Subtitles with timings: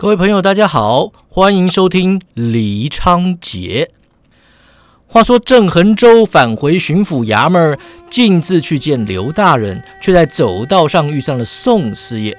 [0.00, 3.90] 各位朋友，大家好，欢迎收听李昌杰。
[5.06, 7.78] 话说郑恒州返回巡抚衙门，
[8.08, 12.38] 径自去见刘大人，却在走道上遇上了宋师爷。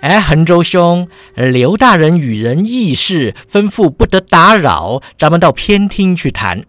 [0.00, 1.06] 哎，恒州兄，
[1.36, 6.64] 刘大人与人议事，吩咐不得打扰，咱们到偏厅去谈。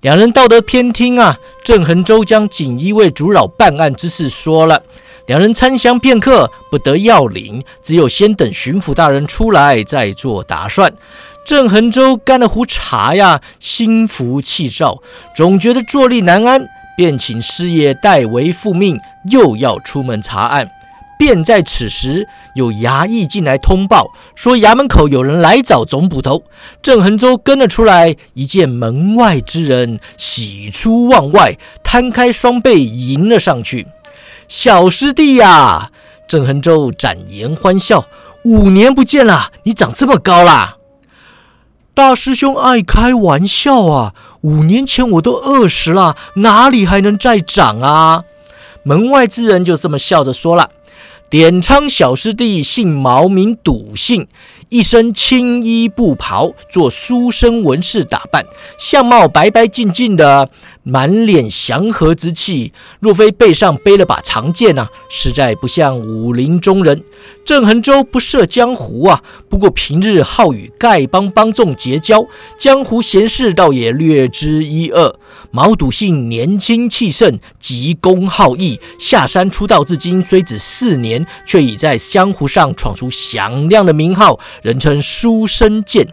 [0.00, 4.82] 两人到得偏厅啊，郑恒州将锦衣卫阻扰办案之事说了。
[5.30, 10.92] 两人参详片刻，不得要领，只有先等巡抚大人出来再做打算。
[11.46, 15.00] 郑恒洲干了壶茶呀，心浮气躁，
[15.36, 16.66] 总觉得坐立难安，
[16.96, 18.98] 便请师爷代为复命，
[19.30, 20.68] 又要出门查案。
[21.16, 22.26] 便在此时，
[22.56, 26.42] 有衙役进来通报，说衙门口有人来找总捕头。
[26.82, 33.86] 郑恒洲跟了出来，一见门外之人，喜出望外，摊开双臂迎了上去。
[34.50, 35.92] 小师弟呀，
[36.26, 38.04] 郑恒洲展颜欢笑。
[38.42, 40.76] 五年不见了，你长这么高啦！
[41.94, 44.12] 大师兄爱开玩笑啊！
[44.40, 48.24] 五年前我都二十了，哪里还能再长啊？
[48.82, 50.70] 门外之人就这么笑着说了。
[51.30, 54.26] 点昌小师弟姓毛，名笃信，
[54.68, 58.44] 一身青衣布袍，做书生文士打扮，
[58.76, 60.50] 相貌白白净净的。
[60.82, 67.02] 满脸祥和之气，若非背上背了把长剑啊，实在不像武林中人。
[67.44, 72.26] 郑恒洲不涉江湖啊，不过平日好与丐帮帮众结交，
[72.58, 75.14] 江湖闲事倒也略知一二。
[75.50, 86.06] 毛笃信年轻气盛，急公好义，下山出道至今虽只四年，却已在江湖上闯出响亮的名号，人称书生剑。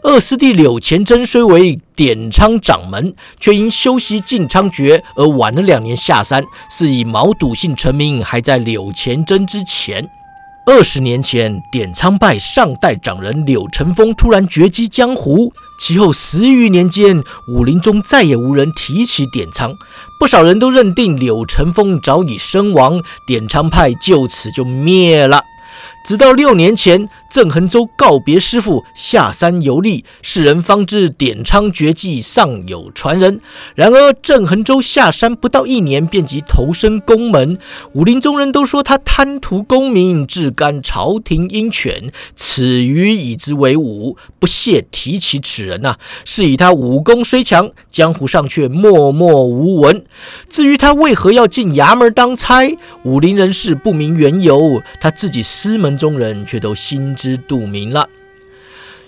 [0.00, 10.08] 二师弟柳前真虽为典苍掌门，却因修习晋昌诀而晚了两年下山，是以毛笃信成名还在柳前真之前。
[10.64, 19.76] 二十年前，典苍派上代掌人柳成风突然绝迹江湖，其后十余年间，武林中再也无人提起典苍，
[20.18, 25.42] 不少人都认定柳成风早已身亡，典苍派就此就灭了。
[26.04, 33.40] 直到六年前，郑恒洲告别师傅下山游历，世人方知点苍绝技尚有传人。
[33.76, 37.56] 然而郑恒洲下山不到一年，便即投身宫门。
[37.92, 45.96] 武林中人都说他贪图功名，志干朝廷鹰犬，此余以之为伍，不屑提起此人呐。
[46.24, 50.04] 是以他武功虽强，江湖上却默默无闻。
[50.50, 55.91] 至于他为何要进衙门当差，武林人士不明缘由，他自己师门。
[55.96, 58.08] 中人却都心知肚明了。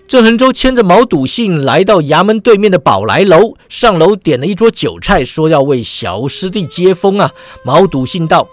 [0.06, 7.32] 郑恒洲牵着毛笃信来到衙门对面的宝来楼，上楼点了一桌酒菜，说要为小师弟接风啊。
[7.64, 8.46] 毛笃信道：“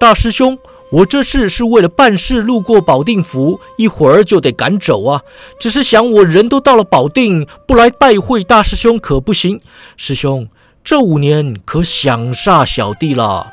[0.00, 0.58] 大师兄，
[0.90, 5.22] 我这次是为了办事路过保定府，一会儿就得赶走啊。
[5.60, 9.60] 只是想我人都到了保定，不来拜会大师兄可不行。
[9.98, 10.48] 师兄，
[10.82, 13.48] 这五年可想煞小弟了。”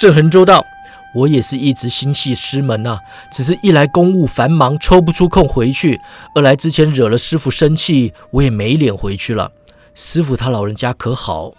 [0.00, 0.64] 郑恒洲道。
[1.14, 2.98] 我也是一直心系师门呐，
[3.32, 5.98] 只是一来公务繁忙，抽不出空回去；
[6.34, 9.52] 二来之前惹了师傅生气，我也没脸回去了。
[9.94, 11.52] 师傅他老人家可好？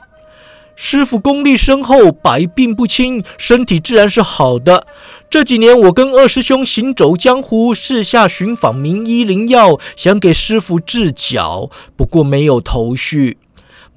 [0.75, 4.87] 师傅功力深厚，百病不侵，身体自然是好的。
[5.29, 13.37] 这几年我跟二师兄行走江湖，四下寻访名医灵药，想给师傅治脚，不过没有头绪。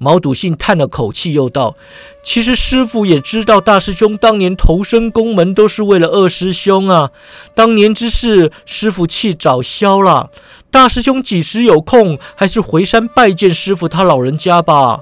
[0.03, 1.77] 毛笃信叹了口气，又道
[2.21, 7.11] ：“其实师傅也知道，大师兄当年投身宫门都是为了二师兄啊。
[7.55, 10.29] 当年之事，师傅气早消了。
[10.69, 14.99] 大师兄几时有空，还是回山拜见师傅他老人家吧。”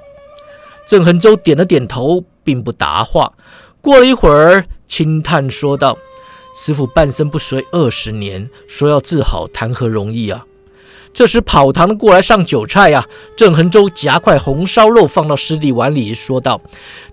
[0.86, 3.34] 郑恒洲点了点头，并不答话。
[3.82, 5.98] 过了一会儿，轻叹说道
[6.56, 10.46] ：“师傅半生不遂二十年，说要治好，谈何容易啊！”
[11.14, 13.06] 这时跑堂的过来上酒菜呀，
[13.36, 16.62] 郑恒洲夹块红烧肉放到师弟碗里，说道：“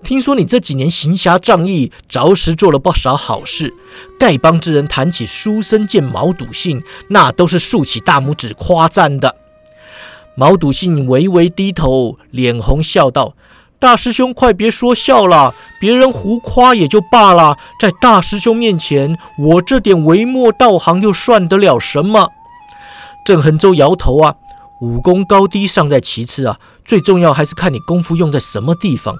[0.05, 3.75] 听说你这几年行侠仗义，着实做了不少好事。
[4.19, 9.35] 丐帮之人谈起书生见毛笃信，那都是竖起大拇指夸赞的。”
[10.37, 13.35] 毛笃信微微低头，脸红笑道
[13.81, 22.31] ：“大师兄，快别说笑了，别人胡夸也就罢了，在大师兄面前，我这点微末道行又算得了什么？”
[23.25, 24.35] 郑恒洲摇头啊，
[24.81, 29.17] 武功高低尚在其次啊，最重要还是看你功夫用在什么地方。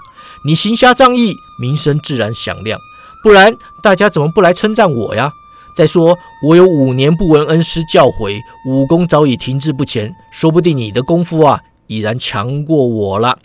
[0.47, 2.79] 你行侠仗义，名声自然响亮，
[3.23, 5.31] 不然大家怎么不来称赞我呀？
[5.77, 13.39] 再说我有五年不闻恩师教诲，武功早已停滞不前，说不定你的功夫啊已然强过我了。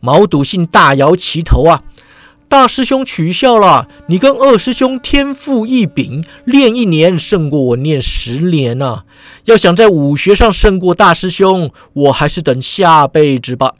[0.00, 1.82] 毛笃信大摇其头啊，
[2.48, 9.02] 大师兄取笑了，你跟二师兄天赋异禀，练一年胜过我念十年呐。
[9.46, 13.74] 要想在武学上胜过大师兄，我还是等下辈子吧。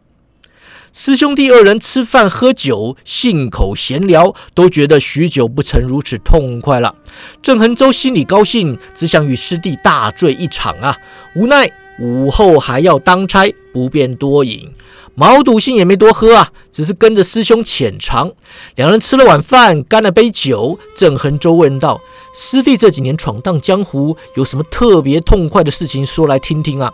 [0.93, 6.95] 师兄弟二人吃饭喝酒，信口闲聊，都觉得许久不曾如此痛快了。
[7.43, 10.97] 郑恒洲心里高兴，只想与师弟大醉一场啊！
[11.35, 14.73] 无奈午后还要当差，不便多饮。
[15.15, 18.31] 毛笃信也没多喝啊，只是跟着师兄浅尝。
[18.75, 20.79] 两人吃了晚饭，干了杯酒。
[20.95, 21.99] 郑恒洲问道
[22.37, 26.93] ：“师弟这几年闯荡江湖，有什么特别痛快的事情说来听听啊？”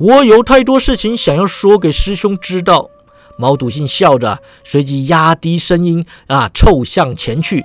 [0.00, 2.88] 我有太多事情想要说给师兄知道。
[3.36, 7.62] 毛笃信笑着，随即压低声音啊，凑向前去。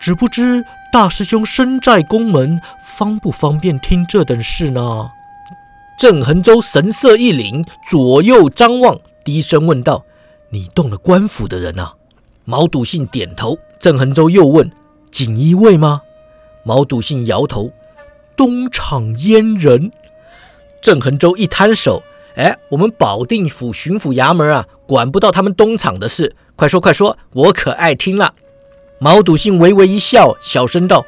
[0.00, 2.60] 只不知大师兄身在宫门，
[2.96, 5.10] 方不方便听这等事呢？
[5.98, 10.04] 郑恒洲神色一凛，左右张望，低声问道
[10.50, 11.94] ：“你动了官府的人啊？”
[12.44, 13.58] 毛笃信点头。
[13.80, 14.70] 郑恒洲又问
[15.10, 16.02] ：“锦衣卫吗？”
[16.64, 17.72] 毛笃信摇头
[18.36, 19.90] ：“东厂阉人。”
[20.82, 22.02] 郑恒洲一摊手，
[22.36, 26.36] 哎，我们保定府巡抚衙门啊，管不到他们东厂的事。
[26.56, 28.34] 快说快说，我可爱听了。
[28.98, 31.06] 毛笃信微微一笑，小声道：“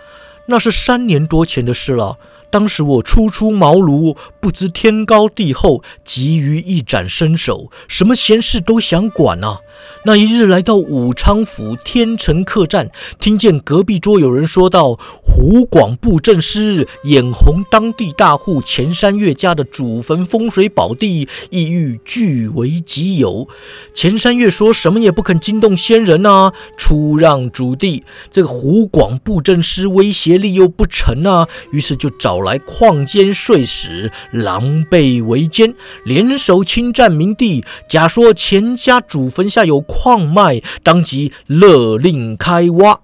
[0.48, 2.16] 那是三年多前的事了。
[2.50, 9.60] 当时我初出茅庐，不知天高地厚，急于一展身手，什么闲事都想管啊。”
[10.04, 23.48] 那一日来到武昌府天成客栈，听见隔壁桌有人说道：“湖广布政司眼红当地大户钱山月家的祖坟风水宝地，意欲据为己有。”
[23.92, 28.04] 钱山月说什么也不肯惊动先人啊，出让主地。
[28.30, 35.74] 这个湖广布政司威胁力又不成啊，于是就找来矿监税使，狼狈为奸，
[36.04, 39.77] 联手侵占民地，假说钱家祖坟下有。
[39.80, 43.00] 矿脉当即勒令开挖，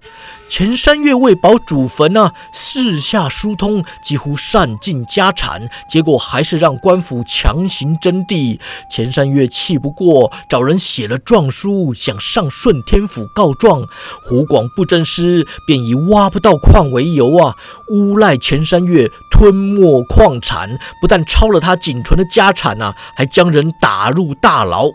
[0.49, 8.61] 钱三月为保祖坟啊，四下疏通，几乎散尽家产，结果还是让官府强行征地。
[8.91, 13.83] 钱三月气不过，找人写了状书，想上顺天府告状。
[14.25, 17.55] 湖广布政司便以挖不到矿为由啊，
[17.89, 24.89] 诬赖钱三月吞没矿产，不但抄了他仅存的家产啊，还将人打入大牢。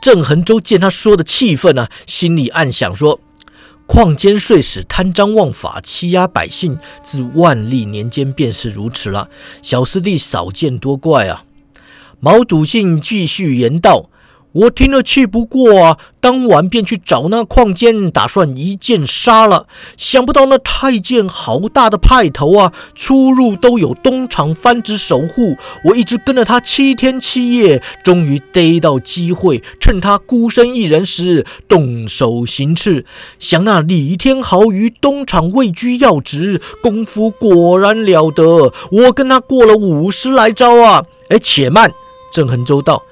[0.00, 3.20] 郑恒洲见他说的气愤啊，心里暗想说
[3.86, 9.28] ：“矿监税使贪赃枉法，欺压百姓，自万历年间便是如此了。
[9.62, 11.44] 小师弟少见多怪啊。”
[12.18, 14.10] 毛笃信继续言道。
[14.56, 19.66] 我听了气不过啊，当晚便去找那矿监，打算一剑杀了。
[19.98, 25.56] 想不到那太监好大的派头啊，出入都有东厂番子守护。
[25.84, 33.04] 我一直跟了他七天七夜，终于逮到机会，趁他孤身一人时动手行刺。
[33.38, 38.72] 想那李天豪于东厂位居要职，功夫果然了得。
[38.90, 41.04] 我跟他过了五十来招啊！
[41.28, 41.92] 哎，且慢，
[42.32, 43.02] 郑恒洲道。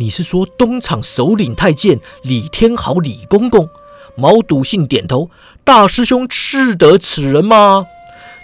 [0.00, 3.68] 你是说东厂首领太监李天豪李公公？
[4.14, 5.28] 毛笃信点头。
[5.64, 7.84] 大师兄识得此人吗？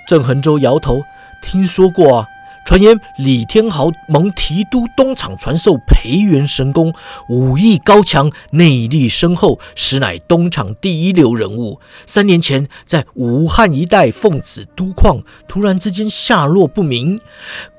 [0.08, 1.02] 郑恒洲摇头。
[1.44, 2.26] 听说过啊。
[2.66, 6.92] 传言李天豪蒙提督东厂传授培元神功，
[7.28, 11.78] 武艺高强，内力深厚，实乃东厂第一流人物。
[12.06, 17.20] 三年前在武汉一带奉旨督矿，突然之间下落不明。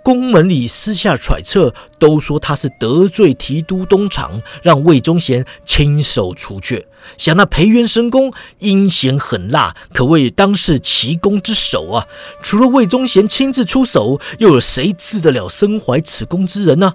[0.05, 6.85] 宫门里私下揣测，都说他是得罪提督东厂，让魏忠贤亲手除却。
[7.17, 12.05] 想那培元神功阴险狠辣，可谓当世奇功之首啊！
[12.43, 16.93] 除了魏忠贤亲自出手，又有谁治得了身怀此功之人呢？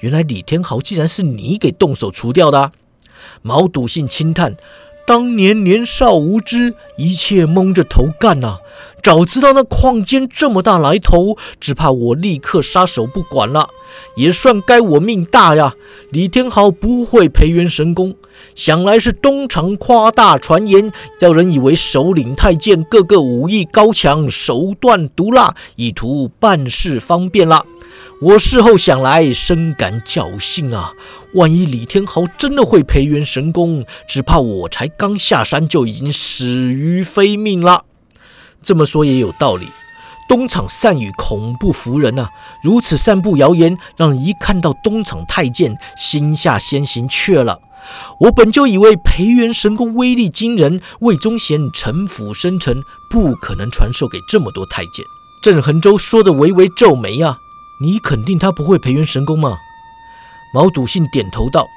[0.00, 2.72] 原来李天豪竟然是你给动手除掉的！
[3.40, 4.54] 毛笃信轻叹。
[5.10, 8.58] 当年年少无知，一切蒙着头干呐！
[9.02, 13.68] 早知道那矿监这么大来头，只怕我立刻撒手不管了。
[14.14, 15.74] 也算该我命大呀！
[16.10, 18.14] 李天豪不会培元神功，
[18.54, 27.66] 想来是东厂夸大传言，叫人以为首领太监个个武艺高强，手段毒辣，以图办事方便了。
[28.20, 30.92] 我事后想来，深感侥幸啊！
[31.34, 37.84] 万一李天豪真的会培元神功，只怕我才刚下山就已经死于非命了。
[38.62, 39.66] 这么说也有道理，
[40.28, 42.28] 东厂善于恐怖服人呐，
[42.62, 47.58] 如此散布谣言，让一看到东厂太监，心下先行却了。
[48.20, 55.02] 我本就以为培元神功威力惊人，魏忠贤城府深沉，不可能传授给这么多太监。
[55.42, 57.38] 郑恒洲说的，微微皱眉啊。
[57.82, 59.58] 你肯定他不会培元神功吗？
[60.52, 61.68] 毛笃信点头道：“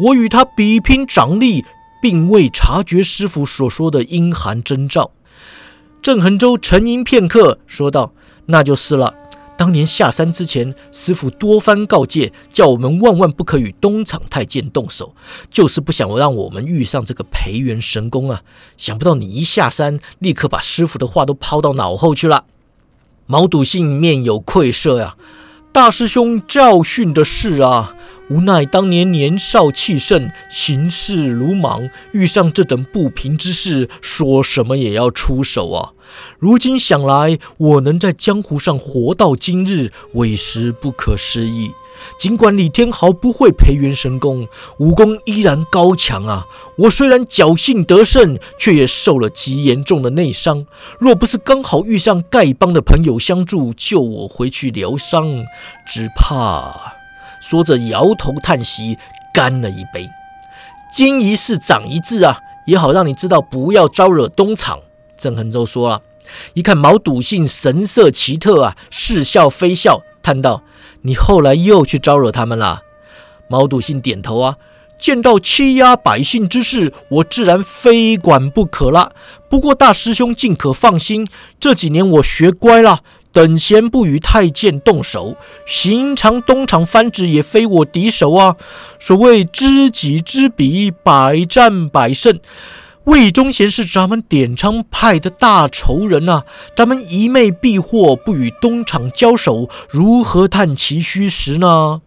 [0.00, 1.64] 我与他比拼掌力，
[2.02, 5.12] 并未察觉师傅所说的阴寒征兆。
[6.02, 8.12] 郑恒洲沉吟片刻，说道
[8.46, 9.14] ：“那就是了。
[9.56, 15.14] 当年下山之前，师傅多番告诫，叫我们万万不可与东厂太监动手，
[15.48, 18.42] 就是不想让我们遇上这个培元神功啊！
[18.76, 22.46] 想不到你一下山，立刻把师傅的话都抛到脑后去了。”
[23.26, 25.16] 毛笃信面有愧色呀，
[25.74, 27.96] 大师兄教训的是啊，
[28.30, 35.90] 无奈当年年少气盛，行事鲁莽，遇上这等不平之事，说什么也要出手啊。
[36.38, 41.72] 如今想来，我能在江湖上活到今日，委实不可思议。
[42.18, 46.46] 尽管李天豪不会培元神功，武功依然高强啊！
[46.76, 50.66] 我虽然侥幸得胜，却也受了极严重的内伤。
[50.98, 55.44] 若不是刚好遇上丐帮的朋友相助，救我回去疗伤，
[55.86, 56.94] 只怕……
[57.40, 58.96] 说着摇头叹息，
[59.32, 60.08] 干了一杯。
[60.92, 64.78] 经一事长一智啊，也好让你知道不要招惹东厂。
[65.18, 66.02] 郑恒洲说了，
[66.54, 70.62] 一看毛笃信神色奇特啊，似笑非笑，叹道。
[71.06, 72.82] 你后来又去招惹他们了？
[73.46, 74.56] 毛笃信点头啊，
[74.98, 79.12] 见到欺压百姓之事，我自然非管不可了。
[79.50, 81.28] 不过大师兄尽可放心，
[81.60, 83.00] 这几年我学乖了，
[83.32, 85.36] 等闲不与太监动手。
[85.66, 88.56] 寻常东厂番子也非我敌手啊。
[88.98, 92.40] 所谓知己知彼，百战百胜。
[93.04, 96.42] 魏忠贤是咱们点昌派的大仇人呐，
[96.74, 102.00] 咱们一昧避祸，不与东厂交手，如何探其虚实呢？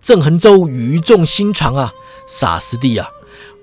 [0.00, 1.92] 郑恒洲语重心长啊，
[2.28, 3.08] 傻师弟啊，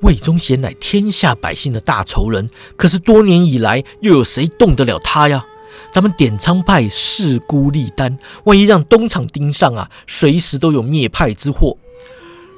[0.01, 5.45] 魏忠贤乃天下百姓的大仇人，可是多年以来，又有谁动得了他呀？
[5.93, 11.77] 咱们点昌派势孤力单，万一让东厂盯上啊，随时都有灭派之祸。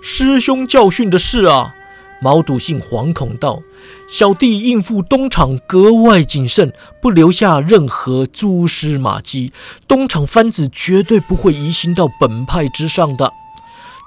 [0.02, 1.76] 师兄教训的是啊。
[2.22, 3.62] 毛笃信惶恐道
[4.10, 9.54] ：“小弟应付东厂格外谨慎，不留下任何蛛丝马迹。
[9.88, 13.32] 东厂番子绝对不会疑心到本派之上的。”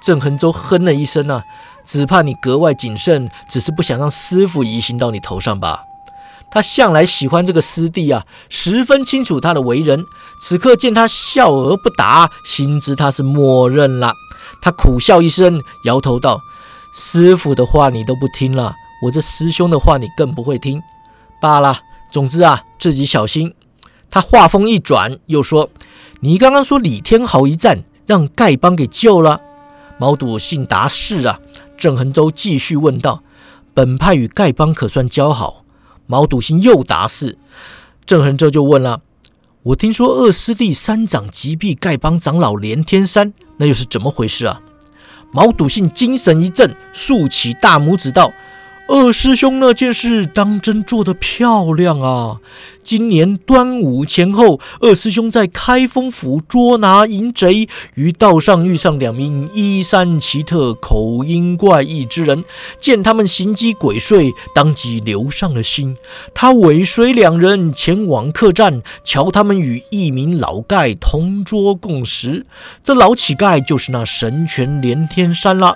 [0.05, 1.43] 郑恒洲哼了一声啊，
[1.85, 5.85] 只怕你格外谨慎，只是不想让师傅疑心到你头上吧？
[6.51, 10.05] 他向来喜欢这个师弟啊，十分清楚他的为人。
[10.39, 14.13] 此刻见他笑而不答，心知他是默认了。
[14.61, 16.41] 他苦笑一声，摇头道。
[16.93, 20.81] 师傅的话你都不听了，我这师兄的话你更不会听。
[21.41, 21.79] 罢了，
[22.11, 23.53] 总之啊，自己小心。
[24.11, 25.71] 他话锋一转，又说
[26.21, 29.41] ：“你刚刚说李天豪一战让丐帮给救了。”
[29.97, 31.39] 毛笃信答是啊。
[31.75, 33.23] 郑恒洲继续问道
[33.73, 35.65] ：“本派与丐帮可算交好？”
[36.05, 37.39] 毛笃信又答是。
[38.05, 39.01] 郑恒洲就问了
[39.63, 44.61] ：“我听说二师弟三掌击毙丐帮长老连天山，那又是怎么回事啊？”
[45.33, 48.31] 毛笃信精神一振，竖起大拇指道。
[48.85, 52.39] 二师兄那件事当真做得漂亮啊！
[52.83, 62.43] 今年端午前后，二师兄在开封府捉拿淫贼，于道上遇上两名衣衫奇特、口音怪异之人，
[62.79, 65.95] 见他们行迹鬼祟，当即留上了心。
[66.35, 72.45] 他尾随两人前往客栈，瞧他们与一名老丐同桌共食。
[72.83, 75.73] 这老乞丐就是那神拳连天山了。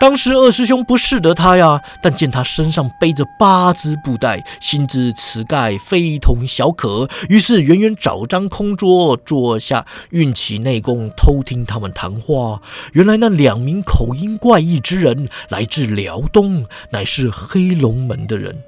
[0.00, 2.44] 当时二师兄不识得他呀，但见他。
[2.44, 12.60] 身上背着八只布袋，心知此丐非同小可，于是远远找张空桌坐下，运起内功偷听他们谈话。
[12.92, 18.62] 原来那两名口音怪异之人来自辽东，乃是黑龙门的人。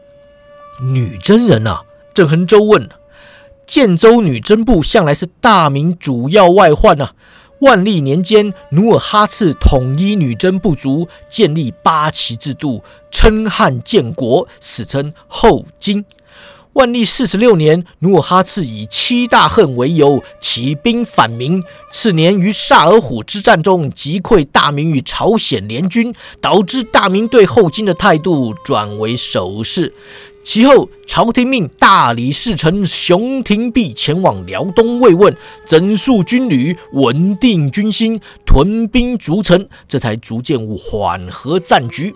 [0.80, 1.83] 女真人啊？
[2.12, 2.88] 郑恒洲问。
[3.66, 7.14] 建州女真部向来是大明主要外患啊。
[7.61, 16.04] 万历年间，努尔哈赤统一女真部族，建立八旗制度，称汉建国，史称后金。
[16.76, 21.64] 万历四十六年，努尔哈赤以七大恨为由，起兵反明。
[21.90, 29.95] 次年于萨尔浒之战中击溃大明与朝鲜联军，导致大明对后金的态度转为守势。
[30.45, 42.14] 其后，朝廷命大理寺丞熊廷弼前往辽东慰问，整肃军旅，稳定军心，屯兵逐城，这才逐渐缓和战局。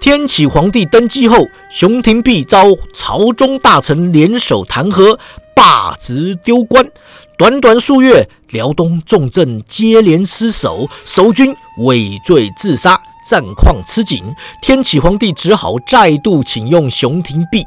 [0.00, 2.64] 天启皇帝登基后，熊廷弼遭
[2.94, 5.18] 朝中大臣联手弹劾，
[5.54, 6.90] 罢职丢官。
[7.36, 12.98] 短短数月，辽东重镇接连失守，守军畏罪自杀。
[13.28, 14.24] 战况吃紧，
[14.62, 17.62] 天启皇帝只好再度请用熊廷弼。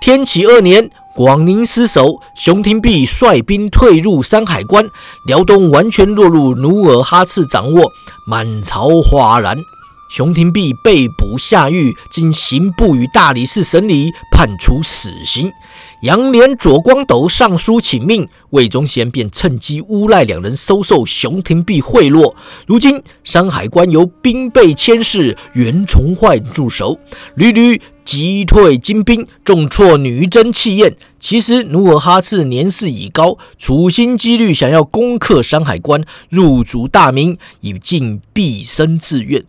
[0.00, 4.88] 天启二年，广宁失守，熊廷弼率兵退入山海关，
[5.26, 7.92] 辽东完全落入努尔哈赤掌握，
[8.26, 9.58] 满朝哗然。
[10.08, 15.52] 熊廷弼被捕下狱，经刑部与大理寺审理，判处死刑。
[16.02, 22.34] 杨连、左光斗上书请命，魏忠贤便趁机诬赖两人收受熊廷弼贿赂。
[22.66, 26.98] 如今山海关由兵备佥事袁崇焕驻守，
[27.34, 30.96] 屡屡击退金兵，重挫女真气焰。
[31.18, 39.44] 其实努尔哈赤年事已高，处心积虑想要攻克山海关，入主大明，以尽毕生志愿。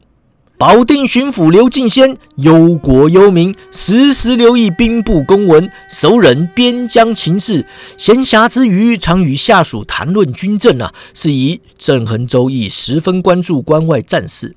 [0.59, 7.63] 保定巡抚刘敬先忧国忧民，时时留意兵部公文，熟稔边疆情势。
[7.95, 10.91] 闲暇之余，常与下属谈论军政啊。
[11.13, 14.55] 是以郑恒周亦十分关注关外战事。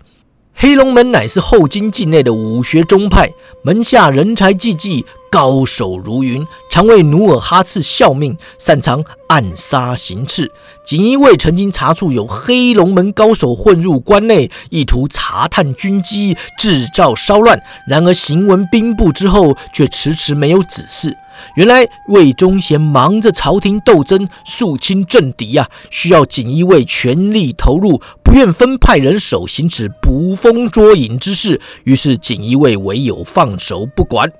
[0.63, 5.07] 黑龙门乃是后金境内的武学宗派，门下人才济济。
[5.31, 10.51] 高手如云，常为努尔哈赤效命，擅长暗杀行刺。
[10.85, 17.63] 锦衣卫曾经查处有黑龙门高手混入关内，意图查探军机，制造骚乱。
[17.89, 21.17] 然而行文兵部之后，却迟迟没有指示。
[21.55, 34.33] 原来魏忠贤忙着朝廷斗争，肃清政敌呀，需要锦衣卫全力投入，不愿分派人手行此捕风捉影之事，于是锦衣卫唯有放手不管。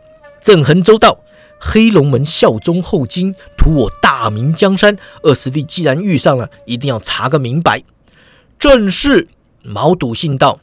[0.43, 1.19] 郑恒州道：
[1.59, 4.97] 黑龙门效忠后金，图我大明江山。
[5.23, 7.83] 二师弟既然遇上了，一定要查个明白。
[8.59, 9.29] 正是。
[9.63, 10.59] 毛笃信道：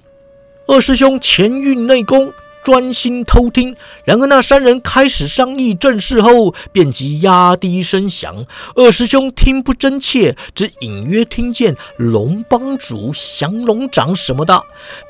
[0.68, 2.34] 二师兄前运内功。
[2.68, 8.46] 专心偷听，然而那三人开始商议正事后，便即压低声响。
[8.76, 14.64] 二师兄听不真切，只隐约听见龙帮主、降龙掌什么的。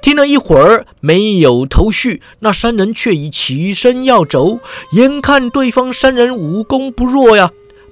[0.04, 2.22] 听了一会儿，没有头绪。
[2.42, 4.60] 那三人却已起身要走，
[4.92, 7.50] 眼看对方三人武功不弱呀。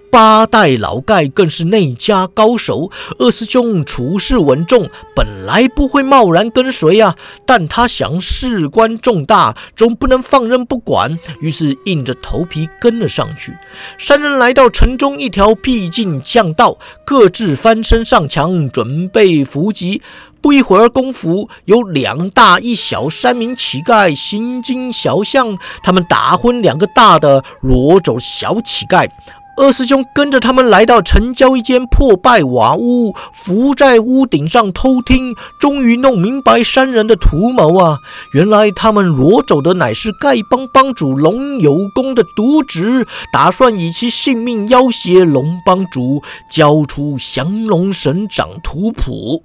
[0.09, 7.15] 八代老盖更是内家高手，二师兄处事稳重，本来不会贸然跟随啊。
[7.45, 13.53] 但他想事关重大，总不能放任不管，于是硬着头皮跟了上去。
[13.97, 20.01] 三人来到城中一条僻静巷道，各自翻身上墙，准备伏击。
[20.41, 29.09] 不一会儿功夫，有两大一小三名乞丐行经小巷，他们打昏两个大的，掳走小乞丐。
[29.57, 37.99] 二师兄跟着他们来到城郊一间破败瓦屋，伏在屋顶上偷听，终于弄明白三人的图谋啊！
[38.33, 49.43] 原来他们掳走的乃是丐帮帮主龙有功的渎职，打算以其性命要挟龙帮主，交出降龙神掌图谱。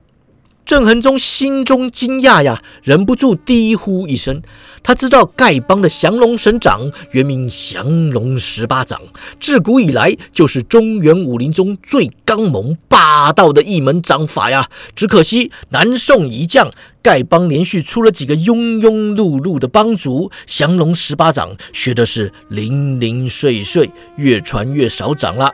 [0.71, 4.41] 郑恒忠心中惊讶呀，忍不住低呼一声。
[4.85, 9.01] 他知道丐帮的降龙神掌原名降龙十八掌，
[9.41, 14.69] 自古以来就是中原武林中最刚猛霸道的一门掌法呀。
[14.95, 16.71] 只可惜南宋一将。
[17.03, 25.53] 丐帮连续出了几个庸庸碌碌的帮主，降龙十八掌学的是零零碎碎，越传越少掌了。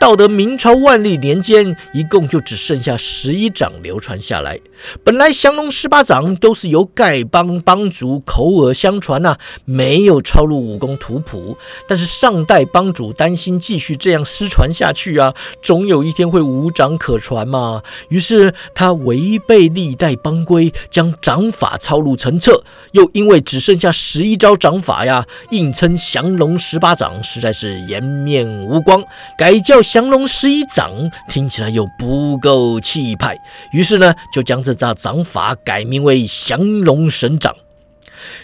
[0.00, 4.60] 到得明朝万历年间，一共就只剩下十一掌流传下来。
[5.02, 11.56] 本来降龙十八掌都是由丐帮帮主口耳相传呐，没有抄录武功图谱。
[11.88, 17.82] 但是上代帮主担心继续这样失传下去啊，总有一天会无掌可传嘛。
[18.08, 20.72] 于是他违背历代帮规。
[20.90, 29.02] 将掌法抄录成册，又因为只剩下十一招掌法呀，硬称降龙十八掌实在是颜面无光，
[29.36, 30.92] 改叫降龙十一掌，
[31.28, 33.38] 听起来又不够气派，
[33.72, 37.54] 于是呢，就将这招掌法改名为降龙神掌。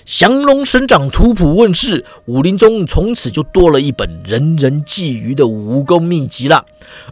[0.04, 6.66] 降龙神掌图谱问世，武林中从此就多了一本人人觊觎的武功秘籍了。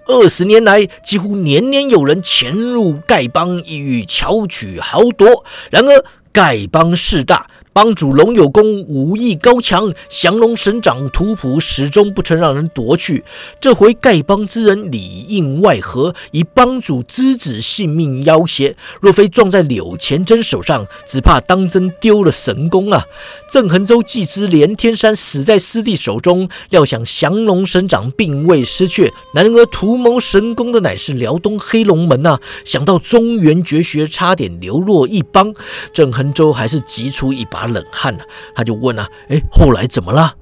[0.06, 5.44] 二十年来，几乎年年有人潜入丐帮，意欲巧取豪夺。
[5.70, 7.46] 然而，丐帮势大。
[7.72, 13.24] 帮主龙有功，武艺高强，降龙神掌图谱始终不曾让人夺去。
[13.58, 23.06] 这回丐帮之人里应外合，以帮主之子性命要挟，若非撞在柳前真手上，只怕当真丢了神功啊！
[23.50, 32.38] 郑恒州既知连天山死在师弟手中，料想降龙神掌并未失去，然而图谋神功的乃是辽东黑龙门呐！
[32.66, 35.54] 想到中原绝学差点流落一帮，
[35.94, 37.61] 郑恒州还是急出一把。
[37.66, 40.34] 冷汗了，他就问了：“哎，后来怎么了？”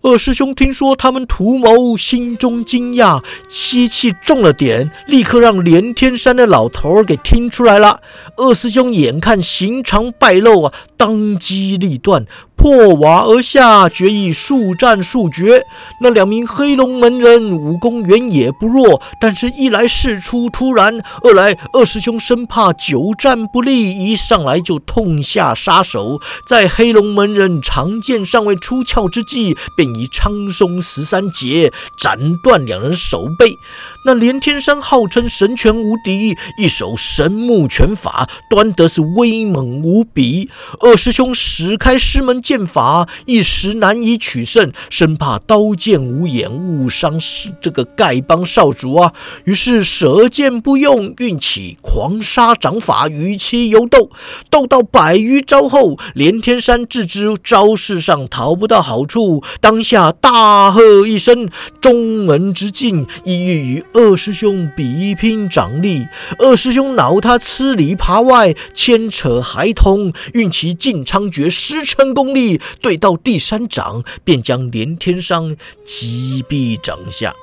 [0.00, 8.00] 二师兄听说他们图谋，心中惊讶，吸气重了点，立刻让连天山的老头儿给听出来了。
[8.38, 12.24] 二师兄眼看行肠败露啊，当机立断。
[12.56, 15.62] 破瓦而下，决意速战速决。
[16.00, 26.20] 那两名黑龙门人武功原也不弱，但是一来事出突然，二来二师兄生怕久战不利，一上来就痛下杀手。
[26.48, 33.56] 在黑龙门人长剑尚未出鞘之际，便以苍松十三节斩断两人手背。
[34.04, 40.48] 那连天山号称神拳无敌，一手神木拳法端得是威猛无比。
[40.80, 42.38] 二师兄使开师门。
[42.40, 47.18] 剑法一时难以取胜，生怕刀剑无眼误伤
[47.60, 49.12] 这个丐帮少主啊！
[49.44, 54.10] 于是舍剑不用，运起狂杀掌法与其游斗。
[54.48, 61.50] 斗到百余招后，连天山自知招式上讨不到好处，当下大喝一声
[61.82, 66.06] ：“中门之境，意欲与二师兄比拼掌力。”
[66.38, 72.60] 二师兄恼他吃里扒外，牵扯孩童，运其进昌诀，十成功力。
[72.80, 77.34] 对到第三掌，便将连天山击毙掌下。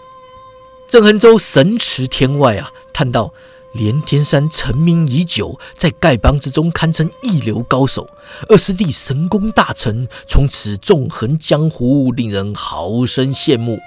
[0.87, 3.33] 郑恒洲神驰天外啊，叹道
[3.73, 8.07] ：“连天山成名已久，在丐帮之中堪称一流高手。
[8.49, 13.79] 二师弟神功大成，从此纵横江湖，令人好生羡慕。”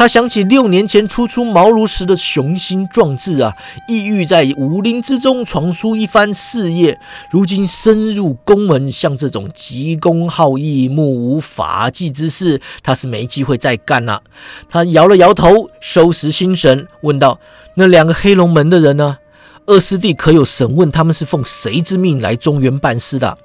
[0.00, 3.54] 他想起六年前初出茅庐时的雄心壮志啊，
[3.86, 6.98] 意欲在武林之中闯出一番事业。
[7.30, 14.22] 如今深入宫门，像这种急功好义、目无法纪之事，他是没机会再干了。
[14.70, 17.38] 他摇了摇头，收拾心神，问道
[17.76, 19.18] ：“那两个黑龙门的人呢？
[19.66, 23.36] 二师弟可有审问他们是奉谁之命来中原办事的？”“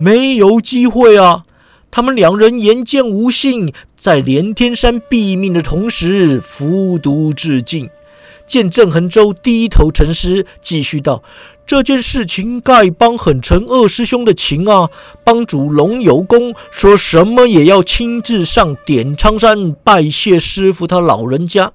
[0.00, 1.42] 没有机会啊。”
[1.90, 3.72] 他们两人言见无信，
[4.04, 7.88] 在连天山毙命的同时服毒致尽。
[8.46, 11.22] 见郑恒洲低头沉思，继续道
[11.66, 14.90] ：“这件事情，丐帮很承二师兄的情啊。
[15.24, 21.72] 帮主龙有功，说什么也要亲自上点苍山拜谢师傅他老人家。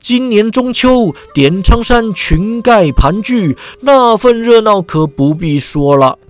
[0.00, 6.20] 今年中秋，点苍山群丐盘踞，那份热闹可不必说了。”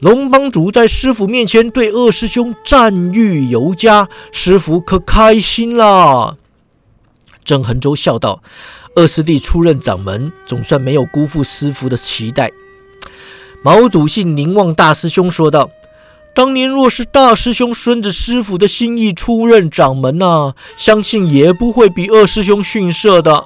[0.00, 6.36] 龙帮主在师傅面前对二师兄赞誉有加，师傅可开心啦。
[7.44, 8.42] 郑恒洲笑道
[8.96, 12.50] ：“二师弟出任掌门，总算没有辜负师傅的期待。”
[13.62, 15.68] 毛笃信凝望大师兄说道
[16.34, 23.44] ：“当年若是大师兄顺着师傅的心意出任掌门呐，相信也不会比二师兄逊色的。”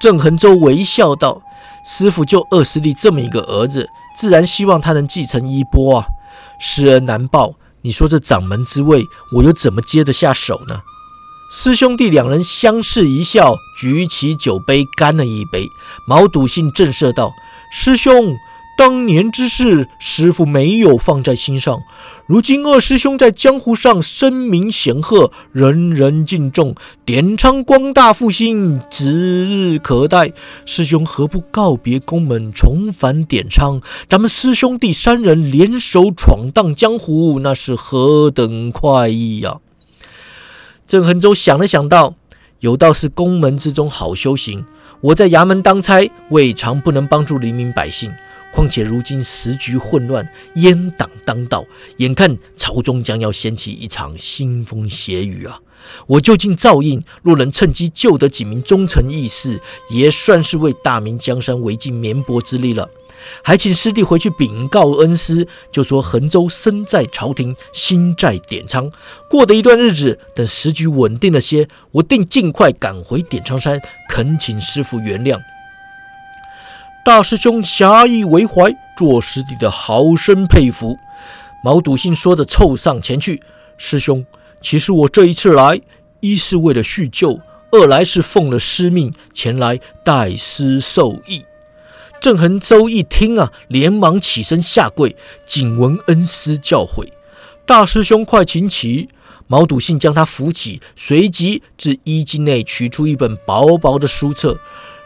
[0.00, 1.42] 郑恒洲微笑道
[1.84, 6.06] ：“师傅就二师弟这么一个儿子。”自然希望他能继承衣钵啊，
[6.58, 7.54] 时而难报。
[7.82, 10.80] 你说这掌门之位，我又怎么接得下手呢？
[11.52, 15.68] 师兄弟两人相视一笑，举起酒杯干了一杯。
[16.08, 17.30] 毛笃信震慑道
[17.70, 18.34] ：“师兄。”
[18.76, 21.82] 当年之事，师傅没有放在心上。
[22.26, 26.74] 如今二师兄在江湖上声名显赫，人人敬重，
[27.06, 30.32] 点昌光大复兴指日可待。
[30.66, 33.80] 师兄何不告别宫门，重返点昌？
[34.10, 39.56] 咱们师兄弟三人联手闯荡江湖，那是何等快意呀！
[40.86, 42.14] 郑恒洲想了想道
[42.60, 44.66] ：“有道是宫门之中好修行，
[45.00, 48.12] 我在衙门当差，未尝不能帮助黎民百姓。”
[48.56, 51.62] 况且如今时局混乱，阉党当道，
[51.98, 55.60] 眼看朝中将要掀起一场腥风血雨啊！
[56.06, 62.88] 我就近照应，若能趁机救得几名忠臣义士，也算是为大明江山维尽绵薄之力了。
[63.42, 68.90] 还请师弟回去禀告恩师，就说衡州身在朝廷，心在点苍，
[69.28, 75.38] 过得一段日子，等时局稳定了些，我定尽快赶回点苍山，恳请师傅原谅。
[77.06, 80.98] 大师兄侠义为怀，做师弟的好生佩服。
[81.62, 83.40] 毛笃信说着，凑上前去
[83.78, 84.26] ：“师兄，
[84.60, 85.80] 其实我这一次来，
[86.18, 87.38] 一是为了叙旧，
[87.70, 91.44] 二来是奉了师命前来代师受益。”
[92.20, 95.14] 郑恒洲一听啊，连忙起身下跪，
[95.46, 97.06] 谨闻恩师教诲。
[97.64, 99.10] 大师兄快请起。
[99.46, 104.58] 毛笃信将他扶起，随即自衣襟内取出一本薄薄的书册。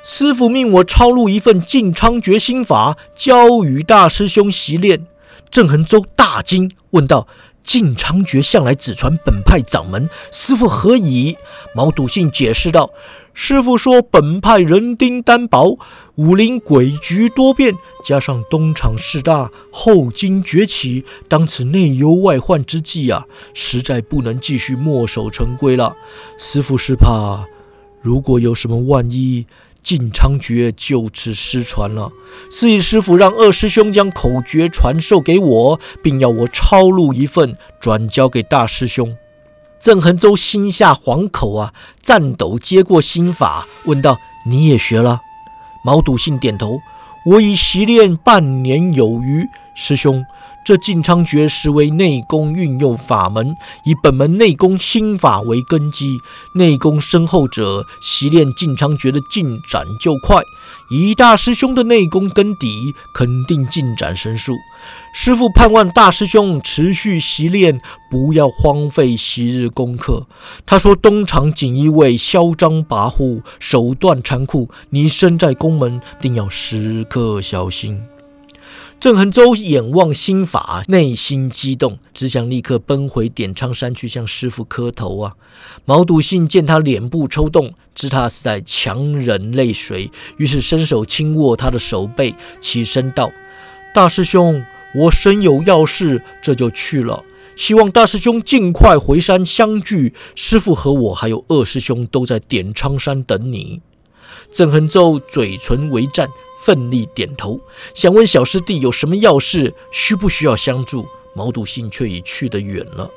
[0.02, 5.06] 师傅命我抄录一份晋昌诀心法，交与大师兄习练。
[5.50, 7.28] 郑恒洲大惊，问道
[7.62, 11.36] ：“晋昌诀向来只传本派掌门，师傅何以？”
[11.74, 12.90] 毛笃信解释道
[13.34, 15.78] ：“师傅说，本派人丁单薄，
[16.14, 25.94] 武林诡局多变，加上东厂势大，后金崛起，当此内忧外患之际啊，实在不能继续墨守成规了。
[26.38, 27.44] 师傅是怕，
[28.00, 29.46] 如果有什么万一。”
[29.82, 32.10] 晋昌诀就此失传了。
[32.50, 39.16] 四义师傅让二师兄将口诀传授给我，并要我抄录一份，转交给大师兄。
[39.80, 45.20] 郑恒洲心下惶恐啊，颤抖接过心法，问道：“你也学了？”
[45.82, 46.80] 毛笃信点头
[47.24, 50.24] ：“我已习练半年有余，师兄。”
[50.70, 56.20] 这晋昌诀实为内功运用法门，以本门内功心法为根基，
[56.52, 60.40] 内功深厚者，习练晋昌诀的进展就快。
[60.88, 64.54] 以大师兄的内功根底，肯定进展神速。
[65.12, 70.28] 师父盼望大师兄持续习练，不要荒废昔日功课。
[70.64, 78.00] 他说：“东厂锦衣卫嚣张跋扈，手段残酷，你身在宫门，定要时刻小心。”
[79.00, 85.36] 郑恒洲眼望心法，内心激动，只想立刻奔回点苍山去向师傅磕头啊！
[85.86, 93.32] 毛笃信见他脸部抽动，知他是在强忍泪水，于是伸手轻握他的手背，起身道
[93.94, 94.62] ：“大师兄，
[94.94, 97.24] 我身有要事，这就去了。
[97.56, 100.12] 希望大师兄尽快回山相聚。
[100.34, 103.80] 师傅和我还有二师兄都在点苍山等你。”
[104.52, 106.28] 郑恒洲嘴唇微颤。
[106.64, 107.61] 奋力点头，
[107.94, 111.07] 想问小师弟有什么要事，需不需要相助？
[111.35, 113.11] 毛笃信却已去得远了。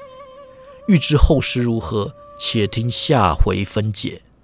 [0.87, 4.21] 欲知后事如何，且听下回分解。